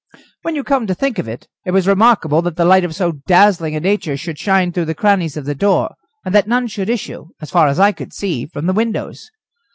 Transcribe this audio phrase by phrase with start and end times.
[0.41, 3.21] When you come to think of it, it was remarkable that the light of so
[3.27, 5.93] dazzling a nature should shine through the crannies of the door,
[6.25, 9.29] and that none should issue, as far as I could see, from the windows.